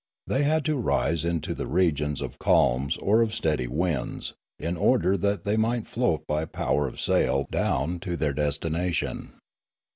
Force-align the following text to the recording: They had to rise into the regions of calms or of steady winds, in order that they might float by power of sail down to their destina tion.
They 0.25 0.41
had 0.41 0.65
to 0.65 0.77
rise 0.77 1.23
into 1.23 1.53
the 1.53 1.67
regions 1.67 2.21
of 2.21 2.39
calms 2.39 2.97
or 2.97 3.21
of 3.21 3.35
steady 3.35 3.67
winds, 3.67 4.33
in 4.57 4.75
order 4.75 5.15
that 5.15 5.43
they 5.43 5.55
might 5.57 5.85
float 5.85 6.25
by 6.25 6.45
power 6.45 6.87
of 6.87 6.99
sail 6.99 7.45
down 7.51 7.99
to 7.99 8.17
their 8.17 8.33
destina 8.33 8.91
tion. 8.91 9.33